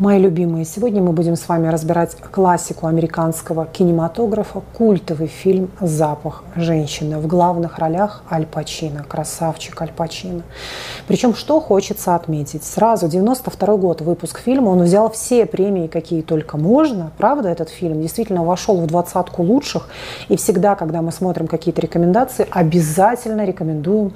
[0.00, 7.18] Мои любимые, сегодня мы будем с вами разбирать классику американского кинематографа, культовый фильм «Запах женщины».
[7.18, 10.42] В главных ролях Аль Пачино, красавчик Аль Пачино.
[11.06, 16.56] Причем, что хочется отметить, сразу 92 год выпуск фильма, он взял все премии, какие только
[16.56, 17.12] можно.
[17.16, 19.88] Правда, этот фильм действительно вошел в двадцатку лучших.
[20.28, 24.14] И всегда, когда мы смотрим какие-то рекомендации, обязательно рекомендуем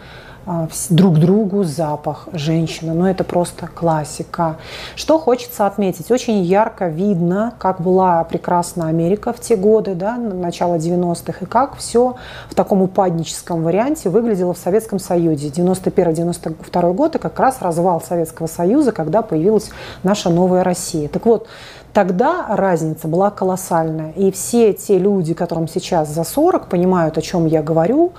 [0.90, 2.94] друг другу запах женщины.
[2.94, 4.56] Но это просто классика.
[4.96, 6.10] Что хочется отметить?
[6.10, 11.76] Очень ярко видно, как была прекрасна Америка в те годы, да, начало 90-х, и как
[11.76, 12.16] все
[12.48, 15.48] в таком упадническом варианте выглядело в Советском Союзе.
[15.48, 19.70] 91-92 год и как раз развал Советского Союза, когда появилась
[20.02, 21.08] наша новая Россия.
[21.08, 21.46] Так вот,
[21.92, 24.12] Тогда разница была колоссальная.
[24.12, 28.12] И все те люди, которым сейчас за 40, понимают, о чем я говорю.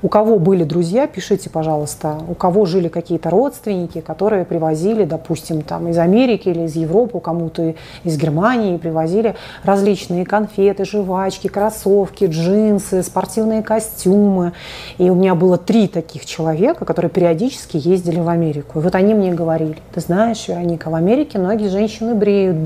[0.00, 2.18] У кого были друзья, пишите, пожалуйста.
[2.28, 7.74] У кого жили какие-то родственники, которые привозили, допустим, там, из Америки или из Европы, кому-то
[8.04, 14.52] из Германии привозили различные конфеты, жвачки, кроссовки, джинсы, спортивные костюмы.
[14.98, 18.78] И у меня было три таких человека, которые периодически ездили в Америку.
[18.78, 22.56] И вот они мне говорили, ты знаешь, Вероника, в Америке многие женщины бреют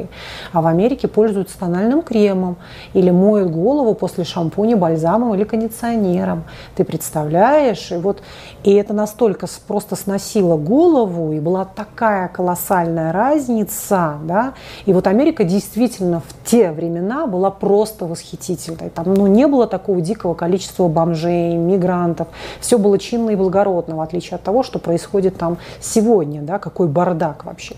[0.00, 0.08] бритвой
[0.52, 2.56] а в Америке пользуются тональным кремом
[2.94, 6.44] или моют голову после шампуня, бальзамом или кондиционером.
[6.76, 7.92] Ты представляешь?
[7.92, 8.22] И, вот,
[8.64, 14.18] и это настолько просто сносило голову, и была такая колоссальная разница.
[14.24, 14.54] Да?
[14.86, 18.90] И вот Америка действительно в те времена была просто восхитительной.
[18.90, 22.28] Там ну, не было такого дикого количества бомжей, мигрантов.
[22.60, 26.42] Все было чинно и благородно, в отличие от того, что происходит там сегодня.
[26.42, 26.58] Да?
[26.58, 27.76] Какой бардак вообще.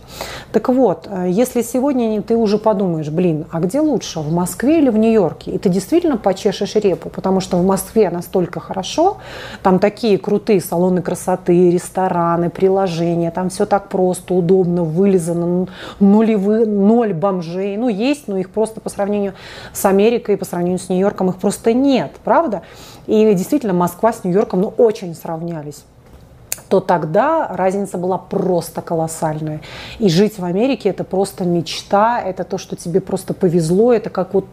[0.52, 4.90] Так вот, э, если сегодня ты уже подумаешь, блин, а где лучше, в Москве или
[4.90, 5.52] в Нью-Йорке?
[5.52, 9.18] И ты действительно почешешь репу, потому что в Москве настолько хорошо,
[9.62, 15.66] там такие крутые салоны красоты, рестораны, приложения, там все так просто, удобно, вылизано,
[16.00, 17.76] нулевые, ноль бомжей.
[17.76, 19.34] Ну, есть, но их просто по сравнению
[19.72, 22.62] с Америкой, по сравнению с Нью-Йорком, их просто нет, правда?
[23.06, 25.84] И действительно, Москва с Нью-Йорком, ну, очень сравнялись
[26.72, 29.60] то тогда разница была просто колоссальная.
[29.98, 34.32] И жить в Америке это просто мечта, это то, что тебе просто повезло, это как
[34.32, 34.46] вот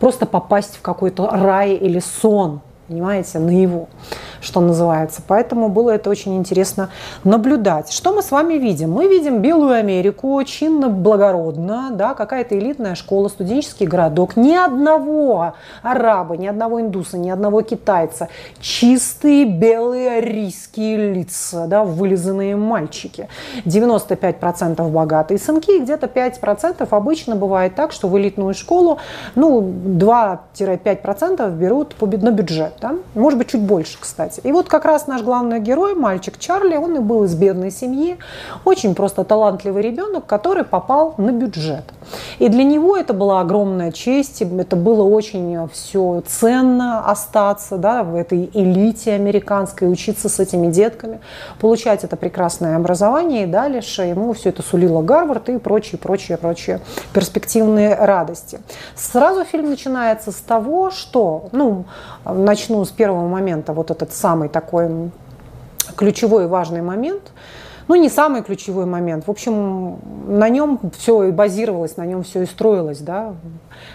[0.00, 3.88] просто попасть в какой-то рай или сон, понимаете, наяву
[4.42, 5.22] что называется.
[5.26, 6.90] Поэтому было это очень интересно
[7.24, 7.92] наблюдать.
[7.92, 8.90] Что мы с вами видим?
[8.90, 14.36] Мы видим Белую Америку, чинно, благородно, да, какая-то элитная школа, студенческий городок.
[14.36, 18.28] Ни одного араба, ни одного индуса, ни одного китайца.
[18.60, 23.28] Чистые белые арийские лица, да, вылизанные мальчики.
[23.64, 28.98] 95% богатые сынки, где-то 5% обычно бывает так, что в элитную школу
[29.34, 32.72] ну, 2-5% берут на бюджет.
[32.82, 32.96] Да?
[33.14, 34.40] Может быть, чуть больше, кстати.
[34.42, 38.18] И вот как раз наш главный герой, мальчик Чарли, он и был из бедной семьи,
[38.64, 41.84] очень просто талантливый ребенок, который попал на бюджет.
[42.40, 48.16] И для него это была огромная честь, это было очень все ценно остаться да, в
[48.16, 51.20] этой элите американской, учиться с этими детками,
[51.60, 56.80] получать это прекрасное образование, и дальше ему все это сулило Гарвард и прочие, прочие, прочие
[57.12, 58.58] перспективные радости.
[58.96, 61.84] Сразу фильм начинается с того, что, ну,
[62.62, 65.10] начну с первого момента, вот этот самый такой
[65.96, 67.32] ключевой важный момент,
[67.88, 69.26] ну, не самый ключевой момент.
[69.26, 73.34] В общем, на нем все и базировалось, на нем все и строилось, да.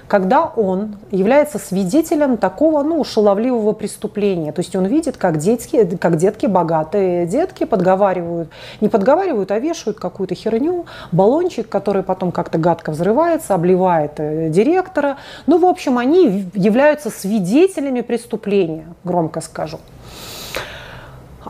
[0.07, 4.51] Когда он является свидетелем такого, ну, шаловливого преступления.
[4.51, 8.49] То есть он видит, как детки, как детки, богатые детки подговаривают,
[8.81, 15.17] не подговаривают, а вешают какую-то херню, баллончик, который потом как-то гадко взрывается, обливает э, директора.
[15.45, 19.79] Ну, в общем, они являются свидетелями преступления, громко скажу.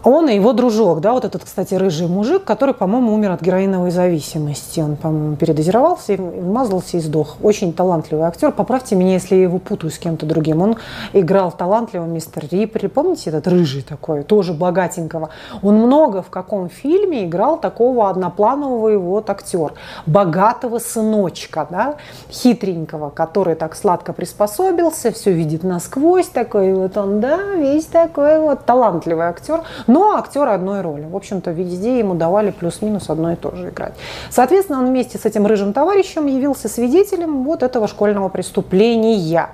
[0.10, 3.92] Он и его дружок, да, вот этот, кстати, рыжий мужик, который, по-моему, умер от героиновой
[3.92, 4.80] зависимости.
[4.80, 7.36] Он, по-моему, передозировался, вмазался и сдох.
[7.44, 8.54] Очень талантливый актер.
[8.54, 10.62] Поправьте меня, если я его путаю с кем-то другим.
[10.62, 10.78] Он
[11.12, 12.88] играл талантливого мистер Рипли.
[12.88, 15.30] Помните этот рыжий такой, тоже богатенького?
[15.62, 19.74] Он много в каком фильме играл такого однопланового вот актер.
[20.06, 21.96] Богатого сыночка, да,
[22.32, 28.64] хитренького, который так сладко приспособился, все видит насквозь, такой вот он, да, весь такой вот
[28.64, 29.64] талантливый актер
[29.97, 31.06] но актер одной роли.
[31.06, 33.94] В общем-то, везде ему давали плюс-минус одно и то же играть.
[34.30, 39.50] Соответственно, он вместе с этим рыжим товарищем явился свидетелем вот этого школьного преступления.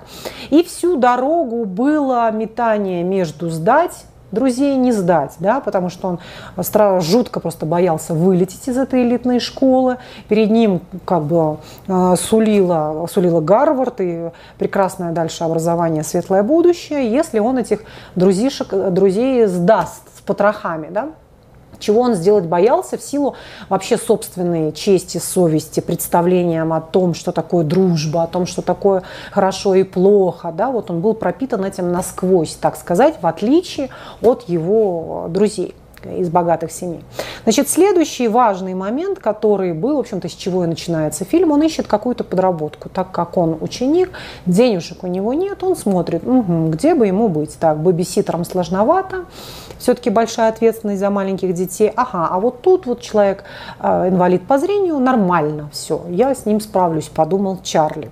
[0.49, 6.07] И всю дорогу было метание между сдать друзей не сдать, да, потому что
[6.57, 9.97] он жутко просто боялся вылететь из этой элитной школы.
[10.27, 11.57] Перед ним как бы
[11.87, 17.81] э, сулила, сулила Гарвард и прекрасное дальше образование, светлое будущее, если он этих
[18.15, 21.11] друзишек, друзей сдаст потрохами, да.
[21.79, 23.35] чего он сделать боялся в силу
[23.69, 29.75] вообще собственной чести, совести, представлением о том, что такое дружба, о том, что такое хорошо
[29.75, 30.51] и плохо.
[30.51, 30.71] Да?
[30.71, 33.89] Вот он был пропитан этим насквозь, так сказать, в отличие
[34.21, 35.75] от его друзей
[36.05, 37.03] из богатых семей.
[37.43, 41.87] Значит, следующий важный момент, который был, в общем-то, с чего и начинается фильм, он ищет
[41.87, 42.89] какую-то подработку.
[42.89, 44.11] Так как он ученик,
[44.45, 47.57] денежек у него нет, он смотрит, угу, где бы ему быть.
[47.59, 49.25] Так, бэбиситером сложновато,
[49.77, 51.91] все-таки большая ответственность за маленьких детей.
[51.95, 53.43] Ага, а вот тут вот человек
[53.79, 58.11] э, инвалид по зрению, нормально все, я с ним справлюсь, подумал Чарли.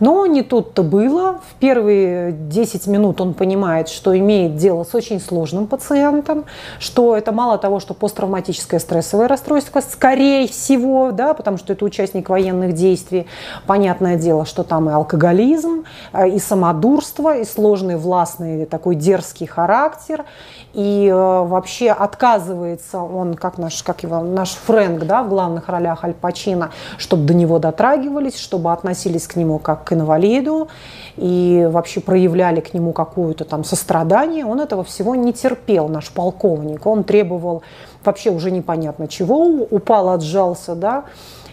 [0.00, 1.40] Но не тут-то было.
[1.50, 6.46] В первые 10 минут он понимает, что имеет дело с очень сложным пациентом,
[6.78, 12.30] что это мало того, что посттравматическое стрессовое расстройство, скорее всего, да, потому что это участник
[12.30, 13.26] военных действий.
[13.66, 20.24] Понятное дело, что там и алкоголизм, э, и самодурство, и сложный властный такой дерзкий характер,
[20.72, 26.04] и э, вообще отказывается он, как наш, как его, наш Фрэнк, да, в главных ролях
[26.04, 30.68] Аль Пачино, чтобы до него дотрагивались, чтобы относились к нему как к инвалиду
[31.16, 34.46] и вообще проявляли к нему какое-то там сострадание.
[34.46, 36.86] Он этого всего не терпел, наш полковник.
[36.86, 37.62] Он требовал
[38.04, 41.04] вообще уже непонятно чего, упал, отжался, да,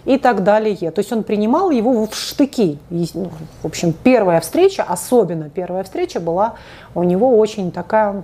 [0.05, 0.91] и так далее.
[0.91, 2.77] То есть он принимал его в штыки.
[2.91, 3.29] И, ну,
[3.63, 6.53] в общем, первая встреча, особенно первая встреча была
[6.93, 8.23] у него очень такая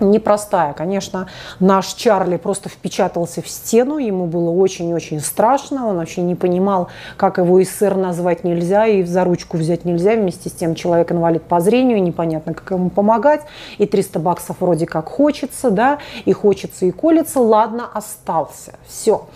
[0.00, 0.72] непростая.
[0.72, 6.88] Конечно, наш Чарли просто впечатался в стену, ему было очень-очень страшно, он вообще не понимал,
[7.16, 11.42] как его СССР назвать нельзя, и за ручку взять нельзя, вместе с тем человек инвалид
[11.42, 13.42] по зрению, непонятно, как ему помогать,
[13.78, 19.26] и 300 баксов вроде как хочется, да, и хочется, и колется, ладно, остался, все.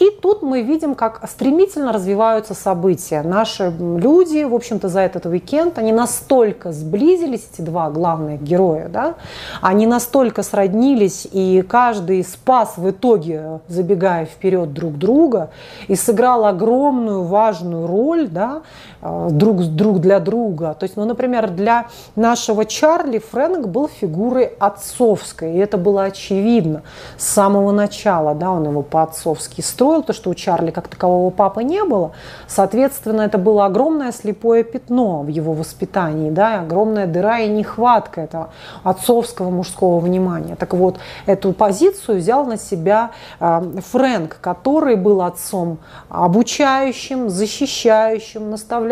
[0.00, 3.22] И тут мы видим, как стремительно развиваются события.
[3.22, 9.16] Наши люди, в общем-то, за этот уикенд, они настолько сблизились, эти два главных героя, да,
[9.60, 15.50] они настолько сроднились, и каждый спас в итоге, забегая вперед друг друга,
[15.86, 18.62] и сыграл огромную важную роль, да,
[19.02, 20.74] друг, друг для друга.
[20.74, 21.86] То есть, ну, например, для
[22.16, 26.82] нашего Чарли Фрэнк был фигурой отцовской, и это было очевидно
[27.16, 31.64] с самого начала, да, он его по-отцовски строил, то, что у Чарли как такового папы
[31.64, 32.12] не было.
[32.46, 38.50] Соответственно, это было огромное слепое пятно в его воспитании, да, огромная дыра и нехватка этого
[38.82, 40.56] отцовского мужского внимания.
[40.56, 43.62] Так вот, эту позицию взял на себя э,
[43.92, 45.78] Фрэнк, который был отцом
[46.10, 48.89] обучающим, защищающим, наставляющим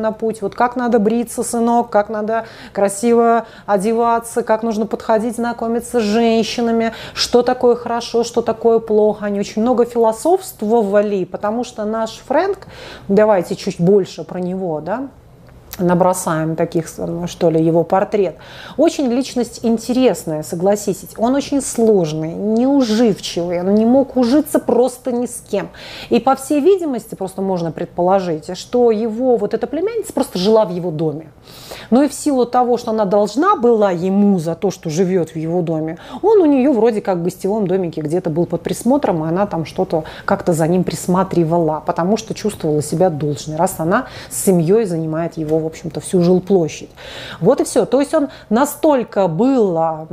[0.00, 0.42] на путь.
[0.42, 6.92] Вот как надо бриться, сынок, как надо красиво одеваться, как нужно подходить, знакомиться с женщинами,
[7.14, 9.26] что такое хорошо, что такое плохо.
[9.26, 12.66] Они очень много философствовали, потому что наш Фрэнк,
[13.08, 15.08] давайте чуть больше про него, да,
[15.78, 18.36] набросаем таких, что ли, его портрет.
[18.76, 21.10] Очень личность интересная, согласитесь.
[21.16, 25.68] Он очень сложный, неуживчивый, он не мог ужиться просто ни с кем.
[26.10, 30.70] И по всей видимости, просто можно предположить, что его вот эта племянница просто жила в
[30.70, 31.30] его доме.
[31.90, 35.36] Но и в силу того, что она должна была ему за то, что живет в
[35.36, 39.28] его доме, он у нее вроде как в гостевом домике где-то был под присмотром, и
[39.28, 44.44] она там что-то как-то за ним присматривала, потому что чувствовала себя должной, раз она с
[44.44, 46.90] семьей занимает его общем-то, всю жилплощадь.
[47.40, 47.86] Вот и все.
[47.86, 50.06] То есть он настолько был а,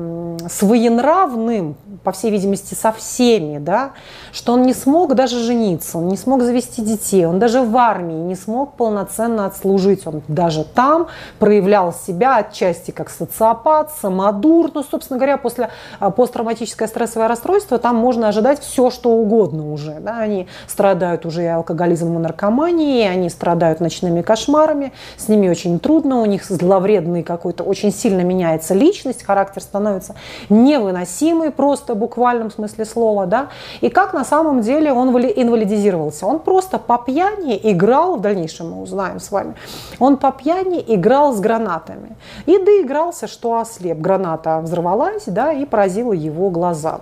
[0.49, 3.91] своенравным, по всей видимости, со всеми, да,
[4.31, 8.13] что он не смог даже жениться, он не смог завести детей, он даже в армии
[8.13, 10.05] не смог полноценно отслужить.
[10.05, 11.07] Он даже там
[11.39, 14.71] проявлял себя отчасти как социопат, самодур.
[14.73, 15.69] Ну, собственно говоря, после
[15.99, 19.99] а, посттравматическое стрессовое расстройство там можно ожидать все, что угодно уже.
[19.99, 20.19] Да?
[20.19, 26.21] Они страдают уже и алкоголизмом, и наркоманией, они страдают ночными кошмарами, с ними очень трудно,
[26.21, 30.15] у них зловредный какой-то, очень сильно меняется личность, характер становится
[30.49, 33.49] невыносимый, просто в буквальном смысле слова, да,
[33.81, 36.25] и как на самом деле он инвалидизировался.
[36.25, 39.55] Он просто по пьяни играл, в дальнейшем мы узнаем с вами,
[39.99, 42.15] он по пьяни играл с гранатами.
[42.45, 43.97] И доигрался, что ослеп.
[43.97, 47.01] Граната взорвалась, да, и поразила его глаза.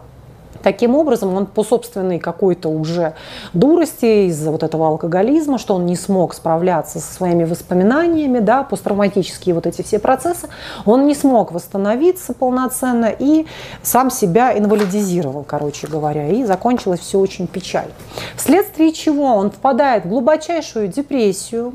[0.63, 3.13] Таким образом, он по собственной какой-то уже
[3.53, 9.55] дурости из-за вот этого алкоголизма, что он не смог справляться со своими воспоминаниями, да, посттравматические
[9.55, 10.47] вот эти все процессы,
[10.85, 13.45] он не смог восстановиться полноценно и
[13.81, 17.91] сам себя инвалидизировал, короче говоря, и закончилось все очень печально.
[18.37, 21.73] Вследствие чего он впадает в глубочайшую депрессию,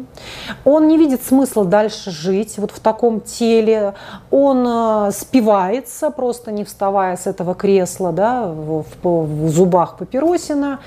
[0.64, 3.94] он не видит смысла дальше жить вот в таком теле,
[4.30, 8.46] он э, спивается, просто не вставая с этого кресла, да,
[8.82, 10.78] в, в зубах папиросина,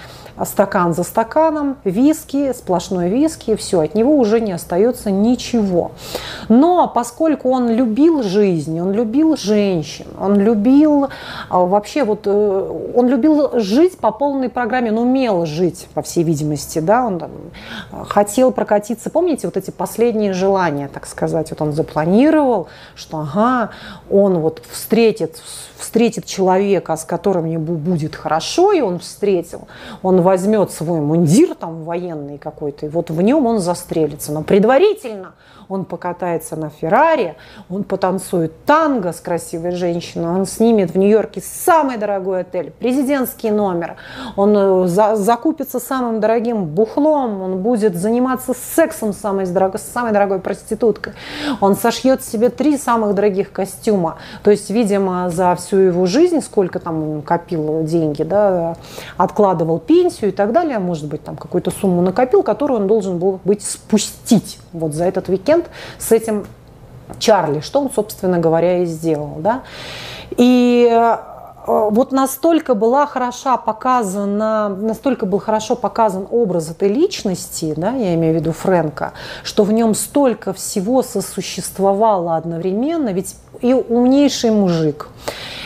[0.45, 5.91] стакан за стаканом, виски, сплошной виски, все, от него уже не остается ничего.
[6.49, 11.09] Но поскольку он любил жизнь, он любил женщин, он любил
[11.49, 16.23] а, вообще вот, э, он любил жить по полной программе, он умел жить, по всей
[16.23, 17.31] видимости, да, он там,
[18.07, 23.71] хотел прокатиться, помните, вот эти последние желания, так сказать, вот он запланировал, что ага,
[24.09, 25.41] он вот встретит,
[25.77, 29.67] встретит человека, с которым ему будет хорошо, и он встретил,
[30.01, 34.31] он возьмет свой мундир там военный какой-то, и вот в нем он застрелится.
[34.31, 35.33] Но предварительно
[35.71, 37.35] он покатается на Феррари,
[37.69, 43.95] он потанцует танго с красивой женщиной, он снимет в Нью-Йорке самый дорогой отель, президентский номер,
[44.35, 50.11] он э, за, закупится самым дорогим бухлом, он будет заниматься сексом с самой, дорогой, самой
[50.11, 51.13] дорогой проституткой,
[51.61, 54.17] он сошьет себе три самых дорогих костюма.
[54.43, 58.75] То есть, видимо, за всю его жизнь, сколько там он копил деньги, да,
[59.15, 63.39] откладывал пенсию и так далее, может быть, там какую-то сумму накопил, которую он должен был
[63.45, 65.60] быть спустить вот за этот уикенд
[65.97, 66.45] с этим
[67.19, 69.37] Чарли, что он, собственно говоря, и сделал.
[69.39, 69.63] Да?
[70.37, 71.17] И э,
[71.67, 78.33] вот настолько была хороша показана, настолько был хорошо показан образ этой личности, да, я имею
[78.33, 79.13] в виду Фрэнка,
[79.43, 85.09] что в нем столько всего сосуществовало одновременно, ведь и умнейший мужик,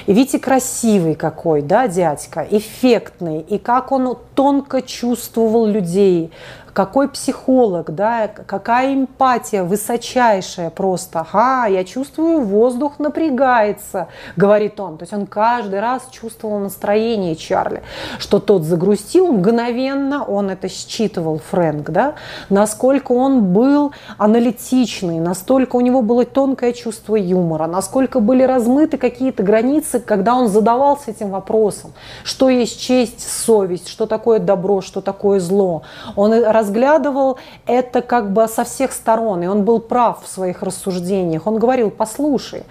[0.05, 6.31] и и красивый какой, да, дядька, эффектный, и как он тонко чувствовал людей,
[6.75, 11.21] какой психолог, да, какая эмпатия высочайшая просто.
[11.21, 14.97] Ага, я чувствую, воздух напрягается, говорит он.
[14.97, 17.81] То есть он каждый раз чувствовал настроение Чарли,
[18.19, 22.15] что тот загрустил, мгновенно он это считывал, Фрэнк, да,
[22.49, 29.43] насколько он был аналитичный, настолько у него было тонкое чувство юмора, насколько были размыты какие-то
[29.43, 31.93] границы, когда он задавался этим вопросом,
[32.25, 35.83] что есть честь, совесть, что такое добро, что такое зло.
[36.17, 36.33] Он
[36.65, 41.45] разглядывал это как бы со всех сторон, и он был прав в своих рассуждениях.
[41.47, 42.63] Он говорил, послушай,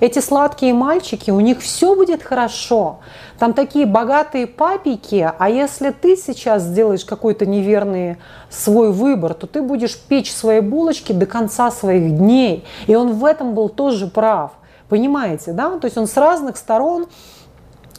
[0.00, 3.00] эти сладкие мальчики, у них все будет хорошо,
[3.38, 8.16] там такие богатые папики, а если ты сейчас сделаешь какой-то неверный
[8.50, 12.64] свой выбор, то ты будешь печь свои булочки до конца своих дней.
[12.86, 14.52] И он в этом был тоже прав.
[14.88, 15.78] Понимаете, да?
[15.78, 17.06] То есть он с разных сторон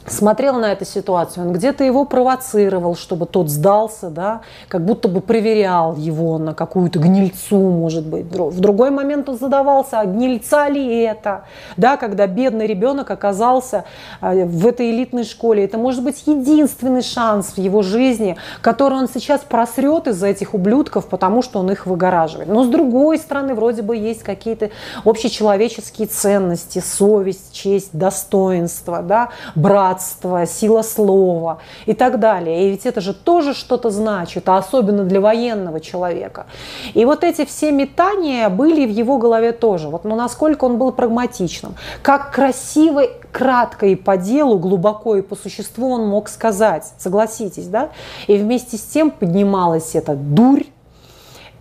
[0.06, 5.20] смотрел на эту ситуацию, он где-то его провоцировал, чтобы тот сдался, да, как будто бы
[5.20, 8.26] проверял его на какую-то гнильцу, может быть.
[8.26, 11.44] В другой момент он задавался, а гнильца ли это,
[11.76, 13.84] да, когда бедный ребенок оказался
[14.20, 15.64] а, в этой элитной школе.
[15.64, 21.06] Это может быть единственный шанс в его жизни, который он сейчас просрет из-за этих ублюдков,
[21.06, 22.48] потому что он их выгораживает.
[22.48, 24.70] Но с другой стороны, вроде бы есть какие-то
[25.04, 32.66] общечеловеческие ценности, совесть, честь, достоинство, да, брат братство, сила слова и так далее.
[32.66, 36.46] И ведь это же тоже что-то значит, а особенно для военного человека.
[36.94, 39.88] И вот эти все метания были в его голове тоже.
[39.88, 45.36] Вот, но насколько он был прагматичным, как красиво, кратко и по делу, глубоко и по
[45.36, 47.90] существу он мог сказать, согласитесь, да?
[48.26, 50.64] И вместе с тем поднималась эта дурь,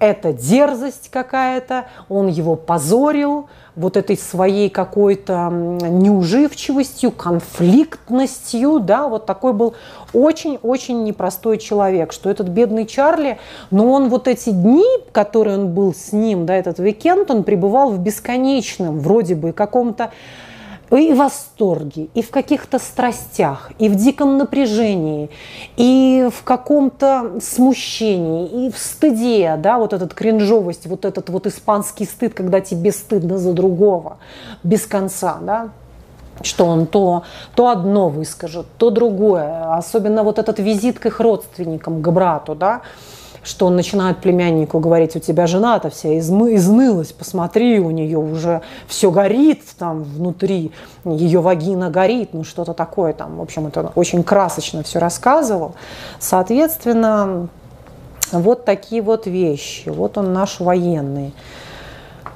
[0.04, 9.54] эта дерзость какая-то, он его позорил, вот этой своей какой-то неуживчивостью, конфликтностью, да, вот такой
[9.54, 9.74] был
[10.14, 13.40] очень-очень непростой человек, что этот бедный Чарли,
[13.72, 17.90] но он вот эти дни, которые он был с ним, да, этот уикенд, он пребывал
[17.90, 20.12] в бесконечном, вроде бы, каком-то
[20.98, 25.30] и в восторге, и в каких-то страстях, и в диком напряжении,
[25.76, 32.06] и в каком-то смущении, и в стыде, да, вот этот кринжовость, вот этот вот испанский
[32.06, 34.18] стыд, когда тебе стыдно за другого
[34.64, 35.70] без конца, да,
[36.42, 37.24] что он то,
[37.56, 39.76] то одно выскажет, то другое.
[39.76, 42.82] Особенно вот этот визит к их родственникам, к брату, да,
[43.44, 48.62] что он начинает племяннику говорить, у тебя жена-то вся измы, изнылась, посмотри, у нее уже
[48.88, 50.72] все горит там внутри,
[51.06, 53.38] ее вагина горит, ну что-то такое там.
[53.38, 55.76] В общем, это очень красочно все рассказывал.
[56.20, 57.50] Соответственно,
[58.32, 59.90] вот такие вот вещи.
[59.90, 61.34] Вот он наш военный.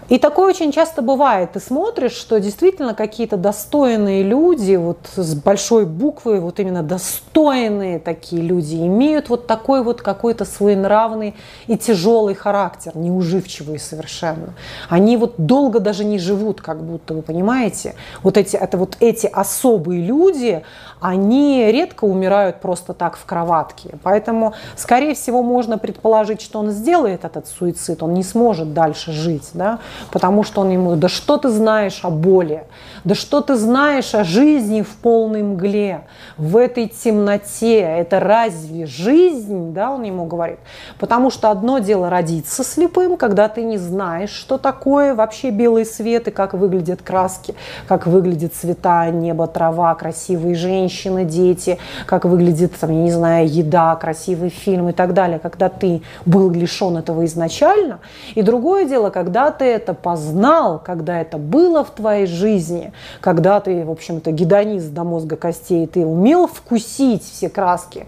[0.09, 1.51] И такое очень часто бывает.
[1.53, 8.41] Ты смотришь, что действительно какие-то достойные люди, вот с большой буквы, вот именно достойные такие
[8.41, 11.35] люди, имеют вот такой вот какой-то своенравный
[11.67, 14.53] и тяжелый характер, неуживчивый совершенно.
[14.87, 17.95] Они вот долго даже не живут, как будто, вы понимаете?
[18.23, 20.63] Вот эти, это вот эти особые люди,
[20.99, 23.97] они редко умирают просто так в кроватке.
[24.03, 29.49] Поэтому, скорее всего, можно предположить, что он сделает этот суицид, он не сможет дальше жить,
[29.53, 29.79] да?
[30.11, 32.63] потому что он ему, да что ты знаешь о боли,
[33.03, 36.01] да что ты знаешь о жизни в полной мгле,
[36.37, 40.59] в этой темноте, это разве жизнь, да, он ему говорит.
[40.99, 46.27] Потому что одно дело родиться слепым, когда ты не знаешь, что такое вообще белый свет
[46.27, 47.53] и как выглядят краски,
[47.87, 50.86] как выглядят цвета, небо, трава, красивые женщины,
[51.25, 56.01] дети, как выглядит, там, я не знаю, еда, красивый фильм и так далее, когда ты
[56.25, 57.99] был лишен этого изначально.
[58.35, 63.83] И другое дело, когда ты это познал, когда это было в твоей жизни, когда ты,
[63.83, 68.07] в общем-то, гедонист до мозга костей, ты умел вкусить все краски,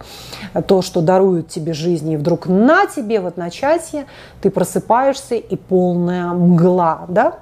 [0.68, 4.06] то, что даруют тебе жизни, и вдруг на тебе в одночасье
[4.42, 7.40] ты просыпаешься и полная мгла, да?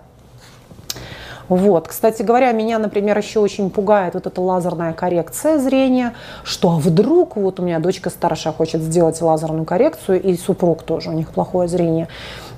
[1.49, 1.87] Вот.
[1.87, 6.13] Кстати говоря, меня, например, еще очень пугает вот эта лазерная коррекция зрения,
[6.43, 11.13] что вдруг, вот у меня дочка старшая хочет сделать лазерную коррекцию, и супруг тоже, у
[11.13, 12.07] них плохое зрение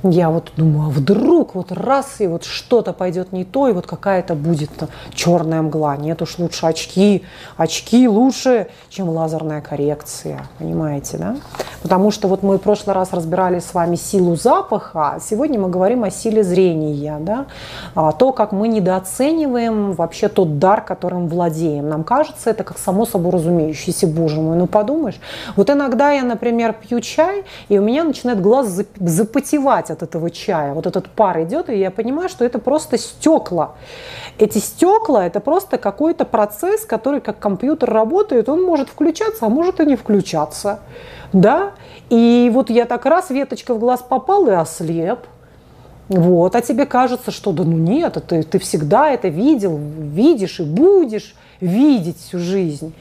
[0.03, 3.86] я вот думаю, а вдруг вот раз и вот что-то пойдет не то, и вот
[3.86, 4.72] какая-то будет
[5.13, 5.98] черная мгла.
[5.98, 7.24] Нет уж лучше очки.
[7.58, 10.48] Очки лучше, чем лазерная коррекция.
[10.58, 11.36] Понимаете, да?
[11.82, 15.70] Потому что вот мы в прошлый раз разбирали с вами силу запаха, а сегодня мы
[15.70, 17.48] говорим о силе зрения, да?
[17.96, 21.89] А то, как мы недооцениваем вообще тот дар, которым владеем.
[21.89, 25.20] Нам кажется, это как само собой разумеющееся, боже мой, ну подумаешь.
[25.56, 30.74] Вот иногда я, например, пью чай, и у меня начинает глаз запотевать от этого чая.
[30.74, 33.75] Вот этот пар идет, и я понимаю, что это просто стекла.
[34.38, 39.79] Эти стекла– это просто какой-то процесс, который как компьютер работает, он может включаться, а может
[39.79, 40.79] и не включаться.
[41.34, 41.72] Да?
[42.10, 45.19] И вот я так раз, веточка в глаз попал и ослеп.
[46.10, 50.63] Вот, а тебе кажется, что да ну нет, ты, ты всегда это видел, видишь и
[50.63, 52.96] будешь видеть всю жизнь.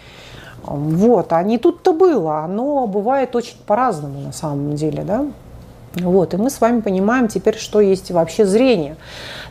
[0.63, 2.41] Вот, а не тут-то было.
[2.41, 5.27] Оно бывает очень по-разному на самом деле, да.
[6.03, 8.97] Вот, и мы с вами понимаем теперь, что есть вообще зрение.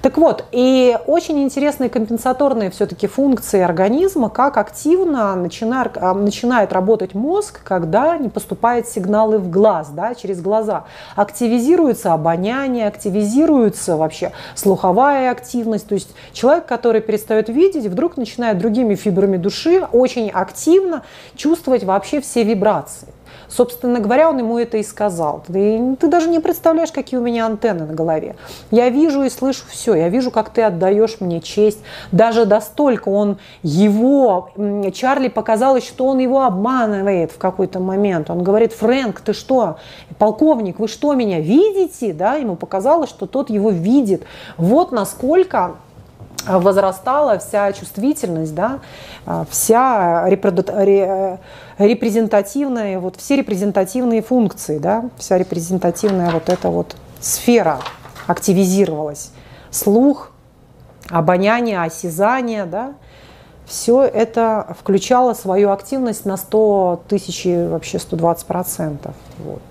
[0.01, 7.15] Так вот, и очень интересные компенсаторные все-таки функции организма, как активно начинает, а, начинает работать
[7.15, 10.85] мозг, когда не поступают сигналы в глаз, да, через глаза.
[11.15, 15.87] Активизируется обоняние, активизируется вообще слуховая активность.
[15.87, 21.03] То есть человек, который перестает видеть, вдруг начинает другими фибрами души очень активно
[21.35, 23.07] чувствовать вообще все вибрации.
[23.49, 25.43] Собственно говоря, он ему это и сказал.
[25.47, 28.35] Ты, ты даже не представляешь, какие у меня антенны на голове.
[28.71, 29.95] Я вижу и слышу все.
[29.95, 31.79] Я вижу, как ты отдаешь мне честь.
[32.11, 34.51] Даже достолько он его,
[34.93, 38.29] Чарли показалось, что он его обманывает в какой-то момент.
[38.29, 39.77] Он говорит, Фрэнк, ты что,
[40.17, 42.13] полковник, вы что, меня видите?
[42.13, 44.23] Да, ему показалось, что тот его видит.
[44.57, 45.75] Вот насколько
[46.47, 48.79] возрастала вся чувствительность, да,
[49.49, 50.63] вся репроду...
[51.77, 57.79] репрезентативная, вот все репрезентативные функции, да, вся репрезентативная вот эта вот сфера
[58.27, 59.31] активизировалась.
[59.71, 60.31] Слух,
[61.09, 62.93] обоняние, осязание, да,
[63.65, 69.13] все это включало свою активность на 100 тысяч, вообще 120 процентов.
[69.39, 69.61] Вот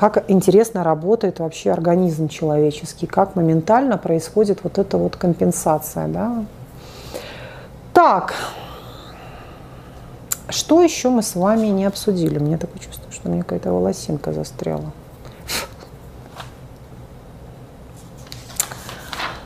[0.00, 6.08] как интересно работает вообще организм человеческий, как моментально происходит вот эта вот компенсация.
[6.08, 6.46] Да?
[7.92, 8.32] Так,
[10.48, 12.38] что еще мы с вами не обсудили?
[12.38, 14.90] Мне такое чувство, что у меня какая-то волосинка застряла.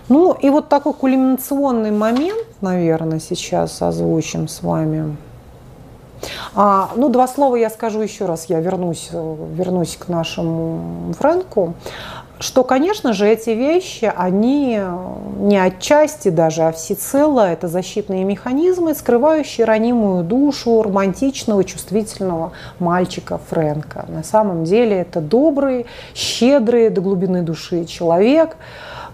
[0.08, 5.16] Ну и вот такой кульминационный момент, наверное, сейчас озвучим с вами–
[6.54, 11.74] а, ну, два слова я скажу еще раз, я вернусь, вернусь к нашему Фрэнку
[12.40, 14.80] что, конечно же, эти вещи, они
[15.38, 24.06] не отчасти даже, а всецело это защитные механизмы, скрывающие ранимую душу романтичного, чувствительного мальчика Фрэнка.
[24.08, 28.56] На самом деле это добрый, щедрый до глубины души человек,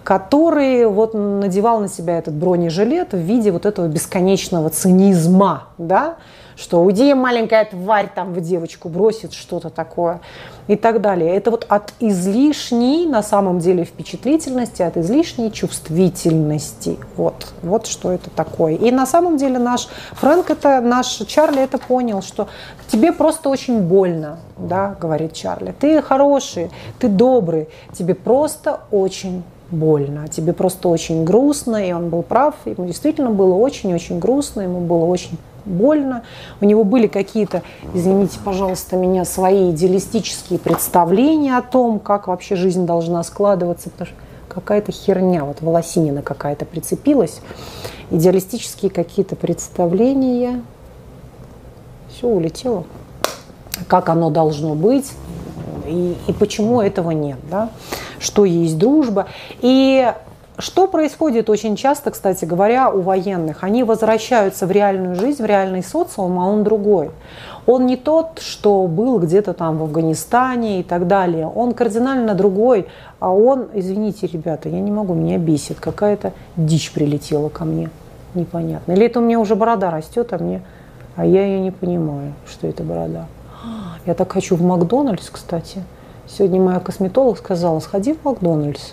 [0.03, 6.17] который вот надевал на себя этот бронежилет в виде вот этого бесконечного цинизма, да,
[6.61, 10.21] что уйди, маленькая тварь там в девочку бросит что-то такое
[10.69, 11.35] и так далее.
[11.35, 16.99] Это вот от излишней, на самом деле, впечатлительности, от излишней чувствительности.
[17.17, 18.75] Вот, вот что это такое.
[18.75, 22.49] И на самом деле наш Фрэнк, это, наш Чарли это понял, что
[22.89, 25.75] тебе просто очень больно, да, говорит Чарли.
[25.79, 32.23] Ты хороший, ты добрый, тебе просто очень больно, тебе просто очень грустно, и он был
[32.23, 36.23] прав, ему действительно было очень-очень грустно, ему было очень больно.
[36.61, 37.63] У него были какие-то,
[37.95, 44.17] извините, пожалуйста, меня, свои идеалистические представления о том, как вообще жизнь должна складываться, потому что
[44.49, 47.41] какая-то херня, вот волосинина какая-то прицепилась,
[48.11, 50.63] идеалистические какие-то представления,
[52.09, 52.85] все улетело,
[53.87, 55.13] как оно должно быть
[55.91, 57.71] и, и почему этого нет, да.
[58.19, 59.27] что есть дружба.
[59.61, 60.13] И
[60.61, 63.63] что происходит очень часто, кстати говоря, у военных?
[63.63, 67.11] Они возвращаются в реальную жизнь, в реальный социум, а он другой.
[67.67, 71.47] Он не тот, что был где-то там в Афганистане и так далее.
[71.47, 72.89] Он кардинально другой,
[73.21, 77.91] а он, извините, ребята, я не могу, меня бесит, какая-то дичь прилетела ко мне.
[78.35, 78.93] Непонятно.
[78.93, 80.63] Или это у меня уже борода растет, а мне,
[81.17, 83.27] а я ее не понимаю, что это борода.
[84.07, 85.83] Я так хочу в Макдональдс, кстати.
[86.27, 88.93] Сегодня моя косметолог сказала, сходи в Макдональдс.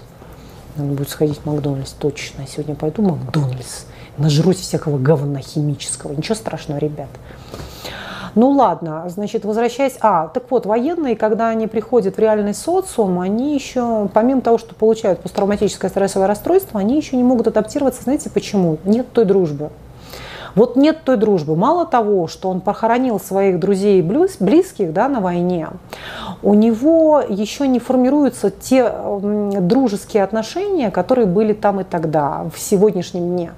[0.77, 2.41] Надо будет сходить в Макдональдс, точно.
[2.41, 3.85] Я сегодня пойду в Макдональдс.
[4.17, 6.13] Нажрусь всякого говна химического.
[6.13, 7.09] Ничего страшного, ребят.
[8.35, 9.95] Ну ладно, значит, возвращаясь...
[9.99, 14.75] А, так вот, военные, когда они приходят в реальный социум, они еще, помимо того, что
[14.75, 18.03] получают посттравматическое стрессовое расстройство, они еще не могут адаптироваться.
[18.03, 18.77] Знаете почему?
[18.83, 19.71] Нет той дружбы.
[20.53, 21.55] Вот нет той дружбы.
[21.55, 25.69] Мало того, что он похоронил своих друзей и близких да, на войне,
[26.43, 28.91] у него еще не формируются те
[29.61, 33.51] дружеские отношения, которые были там и тогда, в сегодняшнем дне.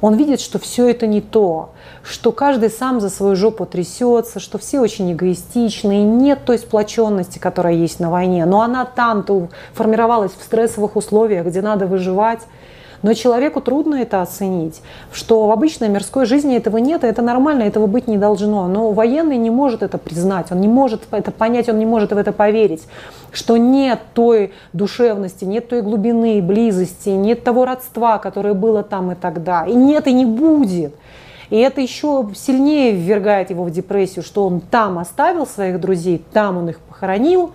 [0.00, 1.70] Он видит, что все это не то,
[2.04, 7.38] что каждый сам за свою жопу трясется, что все очень эгоистичны, и нет той сплоченности,
[7.38, 8.44] которая есть на войне.
[8.44, 12.40] Но она там-то формировалась в стрессовых условиях, где надо выживать.
[13.02, 14.80] Но человеку трудно это оценить,
[15.12, 18.66] что в обычной мирской жизни этого нет, и это нормально, этого быть не должно.
[18.66, 22.16] Но военный не может это признать, он не может это понять, он не может в
[22.16, 22.86] это поверить,
[23.32, 29.14] что нет той душевности, нет той глубины, близости, нет того родства, которое было там и
[29.14, 29.64] тогда.
[29.64, 30.94] И нет, и не будет.
[31.50, 36.58] И это еще сильнее ввергает его в депрессию, что он там оставил своих друзей, там
[36.58, 37.52] он их похоронил,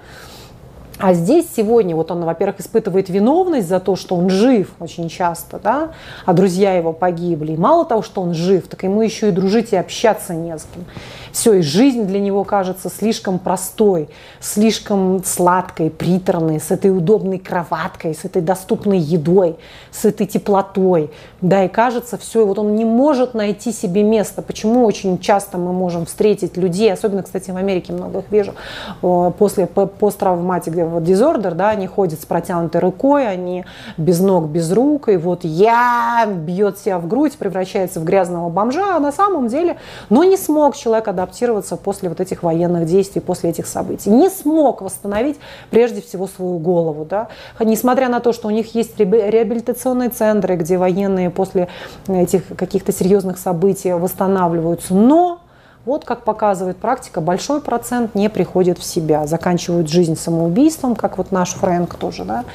[1.00, 5.60] а здесь сегодня вот он, во-первых, испытывает виновность за то, что он жив очень часто,
[5.60, 5.90] да,
[6.26, 7.54] а друзья его погибли.
[7.54, 10.68] И мало того, что он жив, так ему еще и дружить и общаться не с
[10.74, 10.86] кем.
[11.32, 14.08] Все, и жизнь для него кажется слишком простой,
[14.40, 19.56] слишком сладкой, приторной, с этой удобной кроваткой, с этой доступной едой,
[19.92, 21.10] с этой теплотой.
[21.42, 24.44] Да, и кажется, все, и вот он не может найти себе место.
[24.44, 28.54] Почему очень часто мы можем встретить людей, особенно, кстати, в Америке много их вижу,
[29.02, 33.66] после посттравматик дизордер, да, они ходят с протянутой рукой, они
[33.98, 38.96] без ног, без рук, и вот я бьет себя в грудь, превращается в грязного бомжа,
[38.96, 39.78] а на самом деле,
[40.10, 44.10] но не смог человек адаптироваться после вот этих военных действий, после этих событий.
[44.10, 45.38] Не смог восстановить
[45.70, 47.06] прежде всего свою голову.
[47.06, 47.28] Да?
[47.60, 51.68] Несмотря на то, что у них есть реабилитационные центры, где военные после
[52.08, 55.43] этих каких-то серьезных событий восстанавливаются, но
[55.86, 61.32] вот как показывает практика, большой процент не приходит в себя, заканчивают жизнь самоубийством, как вот
[61.32, 62.46] наш Фрэнк тоже, да,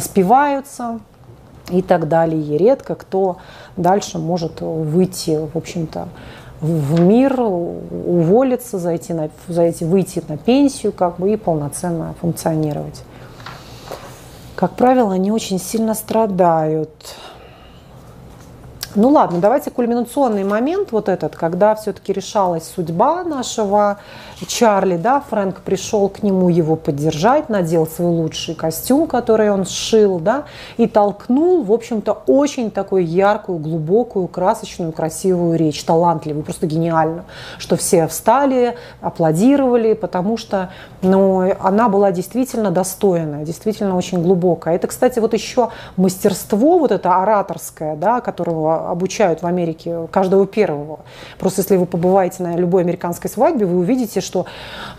[0.00, 1.00] спиваются
[1.70, 2.58] и так далее.
[2.58, 3.36] Редко кто
[3.76, 6.08] дальше может выйти, в общем-то,
[6.60, 13.02] в мир, уволиться, зайти на, зайти, выйти на пенсию как бы, и полноценно функционировать.
[14.54, 16.90] Как правило, они очень сильно страдают.
[18.94, 23.98] Ну ладно, давайте кульминационный момент вот этот, когда все-таки решалась судьба нашего
[24.46, 30.18] Чарли, да, Фрэнк пришел к нему его поддержать, надел свой лучший костюм, который он сшил,
[30.18, 30.44] да,
[30.76, 37.24] и толкнул, в общем-то, очень такую яркую, глубокую, красочную, красивую речь, талантливую, просто гениально,
[37.58, 40.70] что все встали, аплодировали, потому что,
[41.02, 44.76] ну, она была действительно достойная, действительно очень глубокая.
[44.76, 51.00] Это, кстати, вот еще мастерство вот это ораторское, да, которого обучают в Америке каждого первого.
[51.38, 54.31] Просто если вы побываете на любой американской свадьбе, вы увидите, что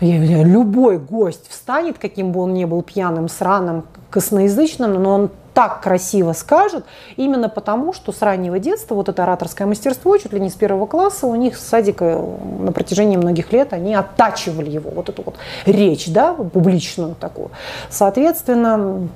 [0.00, 6.32] любой гость встанет, каким бы он ни был пьяным, сраным, косноязычным, но он так красиво
[6.32, 6.84] скажет,
[7.16, 10.86] именно потому, что с раннего детства вот это ораторское мастерство, чуть ли не с первого
[10.86, 12.20] класса, у них с садика
[12.58, 17.50] на протяжении многих лет они оттачивали его, вот эту вот речь, да, публичную такую.
[17.88, 19.08] Соответственно,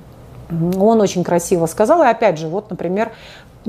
[0.51, 3.11] он очень красиво сказал, и опять же, вот, например,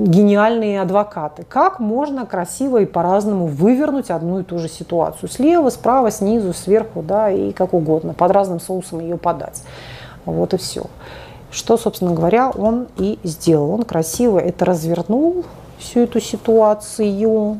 [0.07, 1.43] гениальные адвокаты.
[1.47, 5.29] Как можно красиво и по-разному вывернуть одну и ту же ситуацию.
[5.29, 8.13] Слева, справа, снизу, сверху, да, и как угодно.
[8.13, 9.63] Под разным соусом ее подать.
[10.25, 10.83] Вот и все.
[11.51, 13.71] Что, собственно говоря, он и сделал.
[13.71, 15.43] Он красиво это развернул,
[15.79, 17.59] всю эту ситуацию,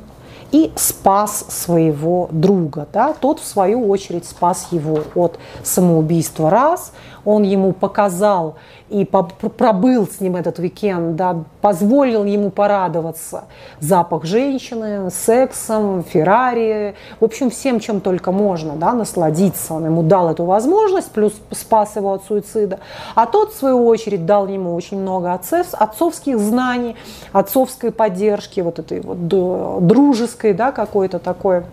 [0.52, 2.88] и спас своего друга.
[2.92, 3.14] Да?
[3.14, 6.92] Тот, в свою очередь, спас его от самоубийства раз.
[7.26, 8.56] Он ему показал
[8.90, 13.44] и пробыл с ним этот уикенд, да, позволил ему порадоваться.
[13.80, 19.76] Запах женщины, сексом, Феррари, в общем, всем, чем только можно, да, насладиться.
[19.76, 22.80] Он ему дал эту возможность, плюс спас его от суицида.
[23.16, 26.96] А тот, в свою очередь, дал ему очень много отцов, отцовских знаний,
[27.32, 31.64] отцовской поддержки, вот этой вот дружеской, да, какой-то такой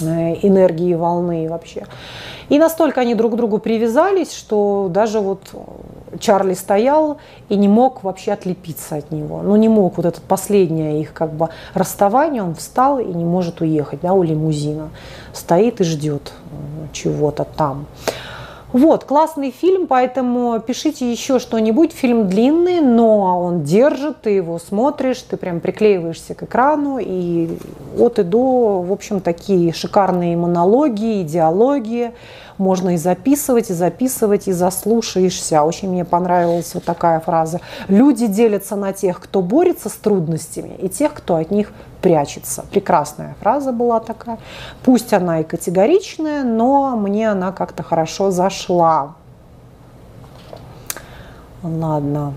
[0.00, 1.86] энергии волны вообще.
[2.48, 5.40] И настолько они друг к другу привязались, что даже вот
[6.18, 9.42] Чарли стоял и не мог вообще отлепиться от него.
[9.42, 13.60] Ну, не мог, вот это последнее их как бы расставание, он встал и не может
[13.60, 14.90] уехать, да, у лимузина.
[15.32, 17.86] Стоит и ждет э, чего-то там.
[18.74, 21.92] Вот, классный фильм, поэтому пишите еще что-нибудь.
[21.92, 27.56] Фильм длинный, но он держит, ты его смотришь, ты прям приклеиваешься к экрану, и
[27.96, 32.14] от и до, в общем, такие шикарные монологи, диалоги.
[32.58, 35.62] Можно и записывать, и записывать, и заслушаешься.
[35.62, 37.60] Очень мне понравилась вот такая фраза.
[37.88, 42.64] Люди делятся на тех, кто борется с трудностями, и тех, кто от них прячется.
[42.70, 44.38] Прекрасная фраза была такая.
[44.84, 49.14] Пусть она и категоричная, но мне она как-то хорошо зашла.
[51.62, 52.34] Ладно.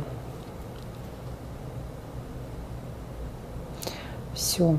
[4.34, 4.78] Все,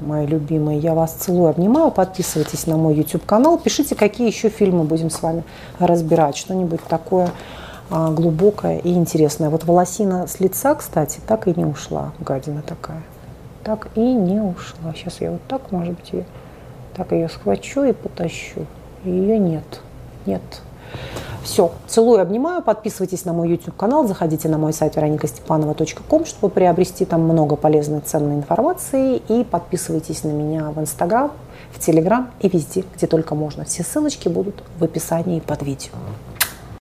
[0.00, 1.90] мои любимые, я вас целую, обнимаю.
[1.90, 3.58] Подписывайтесь на мой YouTube канал.
[3.58, 5.44] Пишите, какие еще фильмы будем с вами
[5.78, 6.36] разбирать.
[6.36, 7.30] Что-нибудь такое
[7.90, 9.50] а, глубокое и интересное.
[9.50, 12.12] Вот волосина с лица, кстати, так и не ушла.
[12.18, 13.02] Гадина такая
[13.64, 14.92] так и не ушла.
[14.94, 16.24] Сейчас я вот так, может быть, ее,
[16.94, 18.66] так ее схвачу и потащу.
[19.04, 19.80] Ее нет.
[20.26, 20.42] Нет.
[21.44, 22.62] Все, целую, обнимаю.
[22.62, 28.00] Подписывайтесь на мой YouTube канал, заходите на мой сайт вероникастепанова.ком, чтобы приобрести там много полезной,
[28.00, 29.16] ценной информации.
[29.28, 31.32] И подписывайтесь на меня в Инстаграм,
[31.70, 33.64] в Телеграм и везде, где только можно.
[33.66, 35.92] Все ссылочки будут в описании под видео.